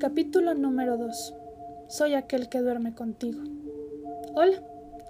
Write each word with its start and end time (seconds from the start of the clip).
Capítulo 0.00 0.54
número 0.54 0.96
2. 0.96 1.34
Soy 1.88 2.14
aquel 2.14 2.48
que 2.48 2.62
duerme 2.62 2.94
contigo. 2.94 3.42
Hola, 4.34 4.62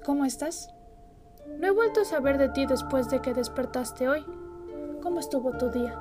¿cómo 0.04 0.24
estás? 0.24 0.74
No 1.60 1.68
he 1.68 1.70
vuelto 1.70 2.00
a 2.00 2.04
saber 2.04 2.38
de 2.38 2.48
ti 2.48 2.66
después 2.66 3.08
de 3.08 3.22
que 3.22 3.32
despertaste 3.32 4.08
hoy. 4.08 4.24
¿Cómo 5.00 5.20
estuvo 5.20 5.52
tu 5.52 5.70
día? 5.70 5.96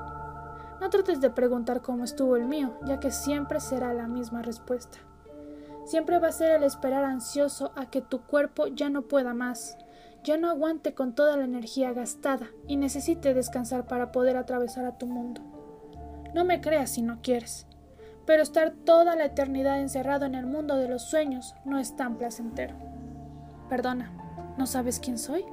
No 0.80 0.90
trates 0.90 1.20
de 1.20 1.30
preguntar 1.30 1.82
cómo 1.82 2.02
estuvo 2.02 2.34
el 2.34 2.46
mío, 2.46 2.80
ya 2.84 2.98
que 2.98 3.12
siempre 3.12 3.60
será 3.60 3.94
la 3.94 4.08
misma 4.08 4.42
respuesta. 4.42 4.98
Siempre 5.84 6.18
va 6.18 6.26
a 6.26 6.32
ser 6.32 6.50
el 6.50 6.64
esperar 6.64 7.04
ansioso 7.04 7.70
a 7.76 7.86
que 7.90 8.00
tu 8.00 8.22
cuerpo 8.22 8.66
ya 8.66 8.90
no 8.90 9.02
pueda 9.02 9.34
más, 9.34 9.78
ya 10.24 10.36
no 10.36 10.50
aguante 10.50 10.94
con 10.94 11.14
toda 11.14 11.36
la 11.36 11.44
energía 11.44 11.92
gastada 11.92 12.48
y 12.66 12.76
necesite 12.76 13.34
descansar 13.34 13.86
para 13.86 14.10
poder 14.10 14.36
atravesar 14.36 14.84
a 14.84 14.98
tu 14.98 15.06
mundo. 15.06 15.42
No 16.34 16.44
me 16.44 16.60
creas 16.60 16.90
si 16.90 17.02
no 17.02 17.20
quieres 17.22 17.68
pero 18.30 18.44
estar 18.44 18.70
toda 18.84 19.16
la 19.16 19.24
eternidad 19.24 19.80
encerrado 19.80 20.24
en 20.24 20.36
el 20.36 20.46
mundo 20.46 20.76
de 20.76 20.86
los 20.86 21.02
sueños 21.02 21.56
no 21.64 21.80
es 21.80 21.96
tan 21.96 22.16
placentero. 22.16 22.76
Perdona, 23.68 24.12
¿no 24.56 24.68
sabes 24.68 25.00
quién 25.00 25.18
soy? 25.18 25.44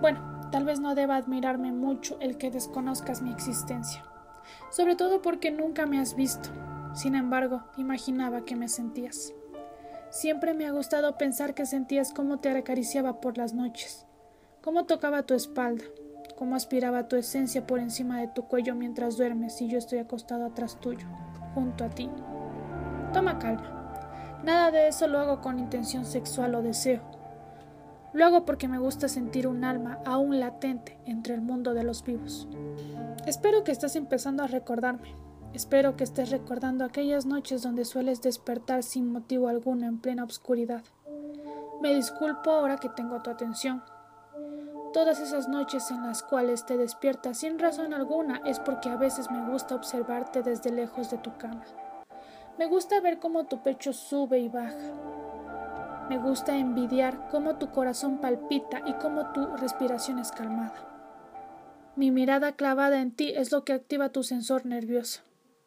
Bueno, 0.00 0.48
tal 0.50 0.64
vez 0.64 0.80
no 0.80 0.96
deba 0.96 1.14
admirarme 1.14 1.70
mucho 1.70 2.18
el 2.18 2.36
que 2.36 2.50
desconozcas 2.50 3.22
mi 3.22 3.30
existencia, 3.30 4.02
sobre 4.68 4.96
todo 4.96 5.22
porque 5.22 5.52
nunca 5.52 5.86
me 5.86 6.00
has 6.00 6.16
visto. 6.16 6.48
Sin 6.92 7.14
embargo, 7.14 7.62
imaginaba 7.76 8.44
que 8.44 8.56
me 8.56 8.66
sentías. 8.66 9.32
Siempre 10.10 10.54
me 10.54 10.66
ha 10.66 10.72
gustado 10.72 11.18
pensar 11.18 11.54
que 11.54 11.66
sentías 11.66 12.12
cómo 12.12 12.40
te 12.40 12.50
acariciaba 12.50 13.20
por 13.20 13.38
las 13.38 13.54
noches, 13.54 14.06
cómo 14.60 14.86
tocaba 14.86 15.22
tu 15.22 15.34
espalda, 15.34 15.84
cómo 16.36 16.56
aspiraba 16.56 17.06
tu 17.06 17.14
esencia 17.14 17.64
por 17.64 17.78
encima 17.78 18.18
de 18.18 18.26
tu 18.26 18.48
cuello 18.48 18.74
mientras 18.74 19.16
duermes 19.16 19.62
y 19.62 19.68
yo 19.68 19.78
estoy 19.78 20.00
acostado 20.00 20.46
atrás 20.46 20.80
tuyo 20.80 21.06
junto 21.58 21.84
a 21.84 21.88
ti. 21.88 22.08
Toma 23.12 23.38
calma. 23.38 24.40
Nada 24.44 24.70
de 24.70 24.88
eso 24.88 25.08
lo 25.08 25.18
hago 25.18 25.40
con 25.40 25.58
intención 25.58 26.04
sexual 26.04 26.54
o 26.54 26.62
deseo. 26.62 27.00
Lo 28.12 28.24
hago 28.24 28.44
porque 28.44 28.68
me 28.68 28.78
gusta 28.78 29.08
sentir 29.08 29.46
un 29.46 29.64
alma 29.64 29.98
aún 30.06 30.38
latente 30.38 30.98
entre 31.04 31.34
el 31.34 31.40
mundo 31.40 31.74
de 31.74 31.82
los 31.82 32.04
vivos. 32.04 32.48
Espero 33.26 33.64
que 33.64 33.72
estés 33.72 33.96
empezando 33.96 34.42
a 34.42 34.46
recordarme. 34.46 35.14
Espero 35.52 35.96
que 35.96 36.04
estés 36.04 36.30
recordando 36.30 36.84
aquellas 36.84 37.26
noches 37.26 37.62
donde 37.62 37.84
sueles 37.84 38.22
despertar 38.22 38.82
sin 38.82 39.10
motivo 39.10 39.48
alguno 39.48 39.86
en 39.86 39.98
plena 39.98 40.24
oscuridad. 40.24 40.82
Me 41.82 41.94
disculpo 41.94 42.50
ahora 42.50 42.76
que 42.76 42.88
tengo 42.88 43.20
tu 43.22 43.30
atención. 43.30 43.82
Todas 44.92 45.20
esas 45.20 45.48
noches 45.48 45.90
en 45.90 46.02
las 46.02 46.22
cuales 46.22 46.64
te 46.64 46.78
despiertas 46.78 47.38
sin 47.38 47.58
razón 47.58 47.92
alguna 47.92 48.40
es 48.46 48.58
porque 48.58 48.88
a 48.88 48.96
veces 48.96 49.30
me 49.30 49.50
gusta 49.50 49.74
observarte 49.74 50.42
desde 50.42 50.72
lejos 50.72 51.10
de 51.10 51.18
tu 51.18 51.36
cama. 51.36 51.64
Me 52.58 52.66
gusta 52.66 53.00
ver 53.00 53.18
cómo 53.18 53.44
tu 53.44 53.62
pecho 53.62 53.92
sube 53.92 54.38
y 54.38 54.48
baja. 54.48 54.74
Me 56.08 56.16
gusta 56.16 56.56
envidiar 56.56 57.28
cómo 57.30 57.56
tu 57.56 57.70
corazón 57.70 58.18
palpita 58.18 58.80
y 58.86 58.94
cómo 58.94 59.30
tu 59.32 59.46
respiración 59.58 60.18
es 60.18 60.32
calmada. 60.32 60.74
Mi 61.94 62.10
mirada 62.10 62.52
clavada 62.52 63.02
en 63.02 63.12
ti 63.12 63.32
es 63.36 63.52
lo 63.52 63.64
que 63.64 63.74
activa 63.74 64.08
tu 64.08 64.22
sensor 64.22 64.64
nervioso. 64.64 65.20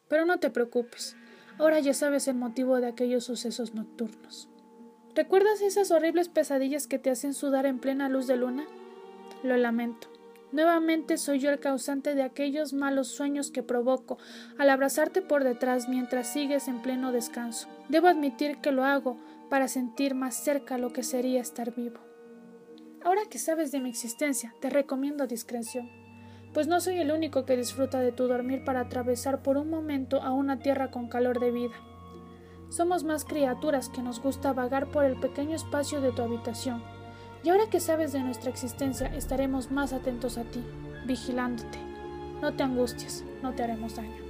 Pero 0.08 0.26
no 0.26 0.40
te 0.40 0.50
preocupes, 0.50 1.16
ahora 1.58 1.78
ya 1.78 1.94
sabes 1.94 2.26
el 2.26 2.34
motivo 2.34 2.80
de 2.80 2.88
aquellos 2.88 3.24
sucesos 3.24 3.72
nocturnos. 3.72 4.48
¿Recuerdas 5.14 5.60
esas 5.60 5.92
horribles 5.92 6.28
pesadillas 6.28 6.88
que 6.88 6.98
te 6.98 7.10
hacen 7.10 7.34
sudar 7.34 7.66
en 7.66 7.78
plena 7.78 8.08
luz 8.08 8.26
de 8.26 8.36
luna? 8.36 8.66
Lo 9.42 9.56
lamento. 9.56 10.08
Nuevamente 10.52 11.16
soy 11.16 11.38
yo 11.38 11.50
el 11.50 11.60
causante 11.60 12.14
de 12.14 12.22
aquellos 12.22 12.74
malos 12.74 13.08
sueños 13.08 13.50
que 13.50 13.62
provoco 13.62 14.18
al 14.58 14.68
abrazarte 14.68 15.22
por 15.22 15.44
detrás 15.44 15.88
mientras 15.88 16.30
sigues 16.30 16.68
en 16.68 16.82
pleno 16.82 17.10
descanso. 17.10 17.68
Debo 17.88 18.08
admitir 18.08 18.58
que 18.58 18.70
lo 18.70 18.84
hago 18.84 19.18
para 19.48 19.66
sentir 19.66 20.14
más 20.14 20.34
cerca 20.34 20.78
lo 20.78 20.92
que 20.92 21.02
sería 21.02 21.40
estar 21.40 21.74
vivo. 21.74 22.00
Ahora 23.02 23.22
que 23.28 23.38
sabes 23.38 23.72
de 23.72 23.80
mi 23.80 23.88
existencia, 23.88 24.54
te 24.60 24.70
recomiendo 24.70 25.26
discreción, 25.26 25.90
pues 26.52 26.68
no 26.68 26.80
soy 26.80 26.98
el 26.98 27.10
único 27.10 27.44
que 27.44 27.56
disfruta 27.56 27.98
de 27.98 28.12
tu 28.12 28.28
dormir 28.28 28.62
para 28.64 28.80
atravesar 28.80 29.42
por 29.42 29.56
un 29.56 29.70
momento 29.70 30.22
a 30.22 30.32
una 30.32 30.58
tierra 30.58 30.90
con 30.90 31.08
calor 31.08 31.40
de 31.40 31.50
vida. 31.50 31.74
Somos 32.68 33.04
más 33.04 33.24
criaturas 33.24 33.88
que 33.88 34.02
nos 34.02 34.20
gusta 34.20 34.52
vagar 34.52 34.90
por 34.90 35.04
el 35.04 35.18
pequeño 35.18 35.56
espacio 35.56 36.00
de 36.00 36.12
tu 36.12 36.22
habitación, 36.22 36.82
y 37.44 37.50
ahora 37.50 37.68
que 37.68 37.80
sabes 37.80 38.12
de 38.12 38.20
nuestra 38.20 38.50
existencia, 38.50 39.08
estaremos 39.08 39.70
más 39.70 39.92
atentos 39.92 40.38
a 40.38 40.44
ti, 40.44 40.62
vigilándote. 41.06 41.78
No 42.40 42.54
te 42.54 42.62
angusties, 42.62 43.24
no 43.42 43.52
te 43.54 43.62
haremos 43.62 43.96
daño. 43.96 44.22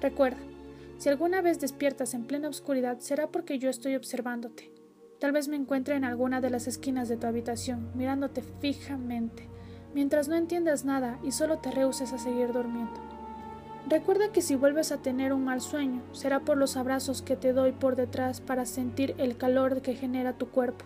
Recuerda, 0.00 0.40
si 0.98 1.08
alguna 1.08 1.42
vez 1.42 1.60
despiertas 1.60 2.14
en 2.14 2.24
plena 2.24 2.48
oscuridad, 2.48 3.00
será 3.00 3.26
porque 3.26 3.58
yo 3.58 3.68
estoy 3.68 3.96
observándote. 3.96 4.70
Tal 5.18 5.32
vez 5.32 5.48
me 5.48 5.56
encuentre 5.56 5.94
en 5.94 6.04
alguna 6.04 6.40
de 6.40 6.50
las 6.50 6.66
esquinas 6.66 7.08
de 7.08 7.16
tu 7.16 7.26
habitación, 7.26 7.90
mirándote 7.94 8.42
fijamente, 8.60 9.48
mientras 9.94 10.28
no 10.28 10.36
entiendas 10.36 10.84
nada 10.84 11.18
y 11.22 11.32
solo 11.32 11.58
te 11.58 11.70
rehuses 11.70 12.12
a 12.12 12.18
seguir 12.18 12.52
durmiendo. 12.52 13.00
Recuerda 13.88 14.32
que 14.32 14.42
si 14.42 14.54
vuelves 14.54 14.92
a 14.92 14.98
tener 14.98 15.32
un 15.32 15.44
mal 15.44 15.60
sueño, 15.60 16.02
será 16.12 16.40
por 16.40 16.56
los 16.56 16.76
abrazos 16.76 17.20
que 17.20 17.36
te 17.36 17.52
doy 17.52 17.72
por 17.72 17.96
detrás 17.96 18.40
para 18.40 18.64
sentir 18.64 19.14
el 19.18 19.36
calor 19.36 19.82
que 19.82 19.94
genera 19.94 20.32
tu 20.32 20.48
cuerpo. 20.48 20.84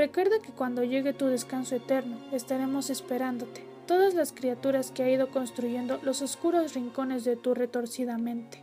Recuerda 0.00 0.38
que 0.38 0.52
cuando 0.52 0.82
llegue 0.82 1.12
tu 1.12 1.26
descanso 1.26 1.76
eterno, 1.76 2.16
estaremos 2.32 2.88
esperándote, 2.88 3.66
todas 3.86 4.14
las 4.14 4.32
criaturas 4.32 4.92
que 4.92 5.02
ha 5.02 5.10
ido 5.10 5.28
construyendo 5.28 6.00
los 6.02 6.22
oscuros 6.22 6.72
rincones 6.72 7.22
de 7.24 7.36
tu 7.36 7.52
retorcida 7.52 8.16
mente, 8.16 8.62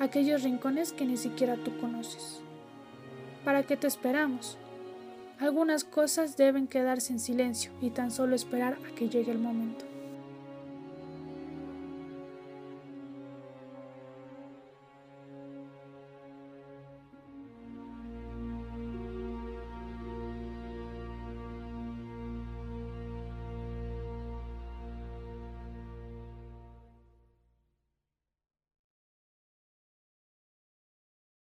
aquellos 0.00 0.44
rincones 0.44 0.94
que 0.94 1.04
ni 1.04 1.18
siquiera 1.18 1.56
tú 1.56 1.76
conoces. 1.78 2.40
¿Para 3.44 3.64
qué 3.64 3.76
te 3.76 3.86
esperamos? 3.86 4.56
Algunas 5.40 5.84
cosas 5.84 6.38
deben 6.38 6.68
quedarse 6.68 7.12
en 7.12 7.20
silencio 7.20 7.70
y 7.82 7.90
tan 7.90 8.10
solo 8.10 8.34
esperar 8.34 8.78
a 8.90 8.94
que 8.94 9.10
llegue 9.10 9.32
el 9.32 9.38
momento. 9.38 9.84